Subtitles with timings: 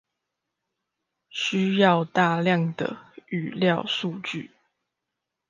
[1.29, 2.97] 需要大量的
[3.29, 4.49] 語料數據